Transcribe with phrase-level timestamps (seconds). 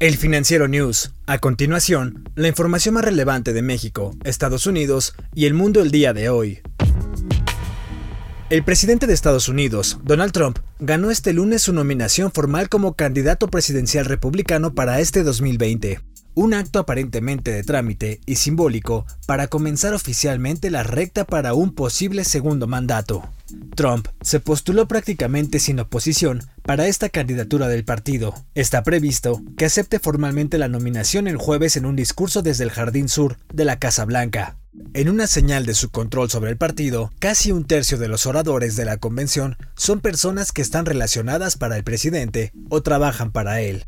[0.00, 1.10] El Financiero News.
[1.26, 6.12] A continuación, la información más relevante de México, Estados Unidos y el mundo el día
[6.12, 6.60] de hoy.
[8.48, 13.48] El presidente de Estados Unidos, Donald Trump, ganó este lunes su nominación formal como candidato
[13.48, 15.98] presidencial republicano para este 2020
[16.38, 22.22] un acto aparentemente de trámite y simbólico para comenzar oficialmente la recta para un posible
[22.22, 23.28] segundo mandato.
[23.74, 28.34] Trump se postuló prácticamente sin oposición para esta candidatura del partido.
[28.54, 33.08] Está previsto que acepte formalmente la nominación el jueves en un discurso desde el Jardín
[33.08, 34.58] Sur de la Casa Blanca.
[34.92, 38.76] En una señal de su control sobre el partido, casi un tercio de los oradores
[38.76, 43.84] de la convención son personas que están relacionadas para el presidente o trabajan para él.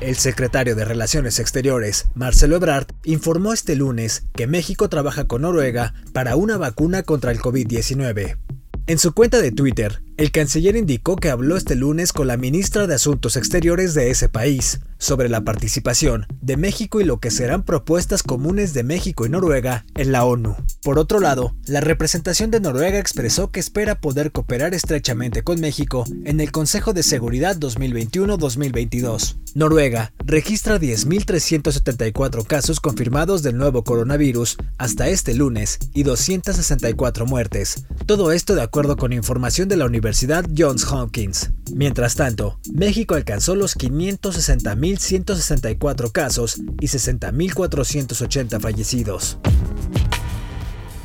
[0.00, 5.92] El secretario de Relaciones Exteriores, Marcelo Ebrard, informó este lunes que México trabaja con Noruega
[6.14, 8.38] para una vacuna contra el COVID-19.
[8.86, 12.86] En su cuenta de Twitter, el canciller indicó que habló este lunes con la ministra
[12.86, 17.64] de Asuntos Exteriores de ese país sobre la participación de México y lo que serán
[17.64, 20.56] propuestas comunes de México y Noruega en la ONU.
[20.82, 26.04] Por otro lado, la representación de Noruega expresó que espera poder cooperar estrechamente con México
[26.24, 29.36] en el Consejo de Seguridad 2021-2022.
[29.54, 37.84] Noruega registra 10.374 casos confirmados del nuevo coronavirus hasta este lunes y 264 muertes.
[38.06, 41.50] Todo esto de acuerdo con información de la Universidad Universidad Johns Hopkins.
[41.74, 49.38] Mientras tanto, México alcanzó los 560.164 casos y 60.480 fallecidos.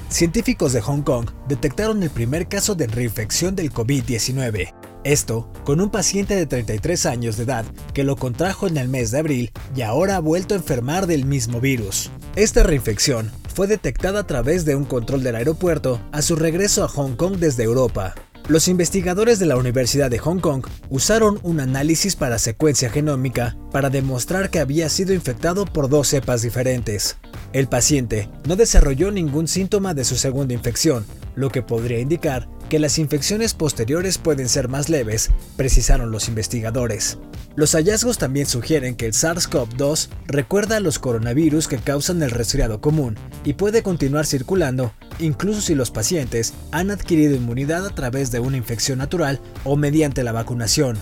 [0.10, 4.74] Científicos de Hong Kong detectaron el primer caso de reinfección del COVID-19.
[5.06, 9.12] Esto con un paciente de 33 años de edad que lo contrajo en el mes
[9.12, 12.12] de abril y ahora ha vuelto a enfermar del mismo virus.
[12.36, 16.90] Esta reinfección fue detectada a través de un control del aeropuerto a su regreso a
[16.90, 18.14] Hong Kong desde Europa.
[18.50, 23.92] Los investigadores de la Universidad de Hong Kong usaron un análisis para secuencia genómica para
[23.92, 27.18] demostrar que había sido infectado por dos cepas diferentes.
[27.54, 31.06] El paciente no desarrolló ningún síntoma de su segunda infección,
[31.36, 37.18] lo que podría indicar que las infecciones posteriores pueden ser más leves, precisaron los investigadores.
[37.56, 42.80] Los hallazgos también sugieren que el SARS-CoV-2 recuerda a los coronavirus que causan el resfriado
[42.80, 48.40] común y puede continuar circulando incluso si los pacientes han adquirido inmunidad a través de
[48.40, 50.98] una infección natural o mediante la vacunación.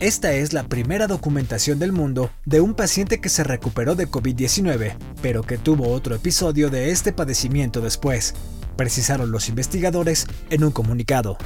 [0.00, 4.94] Esta es la primera documentación del mundo de un paciente que se recuperó de COVID-19,
[5.20, 8.34] pero que tuvo otro episodio de este padecimiento después,
[8.80, 11.36] precisaron los investigadores en un comunicado.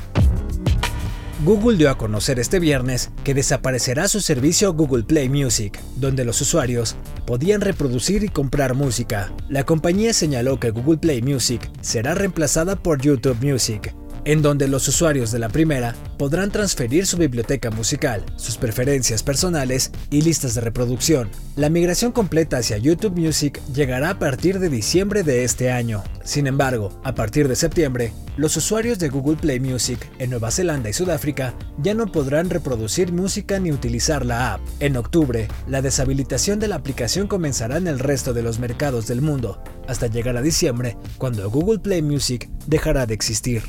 [1.45, 6.41] Google dio a conocer este viernes que desaparecerá su servicio Google Play Music, donde los
[6.41, 6.95] usuarios
[7.27, 9.33] podían reproducir y comprar música.
[9.49, 13.93] La compañía señaló que Google Play Music será reemplazada por YouTube Music,
[14.25, 19.91] en donde los usuarios de la primera podrán transferir su biblioteca musical, sus preferencias personales
[20.11, 21.31] y listas de reproducción.
[21.57, 26.03] La migración completa hacia YouTube Music llegará a partir de diciembre de este año.
[26.25, 30.89] Sin embargo, a partir de septiembre, los usuarios de Google Play Music en Nueva Zelanda
[30.89, 34.61] y Sudáfrica ya no podrán reproducir música ni utilizar la app.
[34.81, 39.21] En octubre, la deshabilitación de la aplicación comenzará en el resto de los mercados del
[39.21, 43.63] mundo, hasta llegar a diciembre, cuando Google Play Music dejará de existir.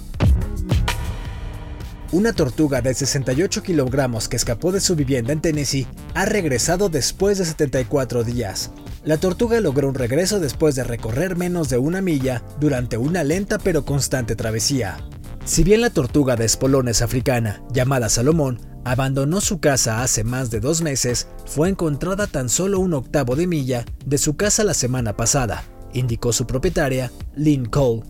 [2.12, 7.40] Una tortuga de 68 kilogramos que escapó de su vivienda en Tennessee ha regresado después
[7.40, 8.72] de 74 días.
[9.04, 13.58] La tortuga logró un regreso después de recorrer menos de una milla durante una lenta
[13.58, 14.98] pero constante travesía.
[15.46, 20.60] Si bien la tortuga de espolones africana, llamada Salomón, abandonó su casa hace más de
[20.60, 25.18] dos meses, fue encontrada tan solo un octavo de milla de su casa la semana
[25.18, 28.04] pasada, indicó su propietaria, Lynn Cole.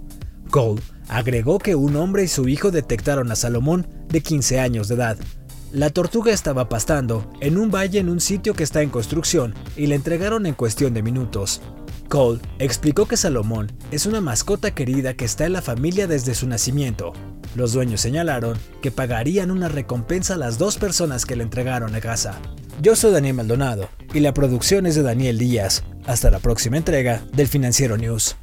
[0.51, 4.95] Cole agregó que un hombre y su hijo detectaron a Salomón de 15 años de
[4.95, 5.17] edad.
[5.71, 9.87] La tortuga estaba pastando en un valle en un sitio que está en construcción y
[9.87, 11.61] la entregaron en cuestión de minutos.
[12.07, 16.47] Cole explicó que Salomón es una mascota querida que está en la familia desde su
[16.47, 17.13] nacimiento.
[17.55, 22.01] Los dueños señalaron que pagarían una recompensa a las dos personas que le entregaron a
[22.01, 22.39] casa.
[22.81, 25.83] Yo soy Daniel Maldonado y la producción es de Daniel Díaz.
[26.05, 28.35] Hasta la próxima entrega del Financiero News.